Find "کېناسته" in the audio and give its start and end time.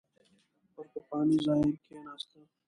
1.85-2.39